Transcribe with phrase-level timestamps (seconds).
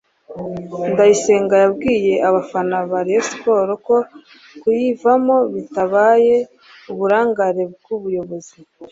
[0.91, 3.97] Ndayisenga yabwiye abafana ba Rayon Sports ko
[4.61, 6.35] kuyivamo bitabaye
[6.91, 8.57] uburangare bw’ubuyobozi